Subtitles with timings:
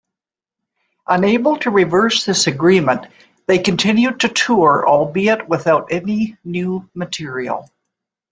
[1.07, 3.05] Unable to reverse this agreement,
[3.45, 7.69] they continued to tour albeit without any new material.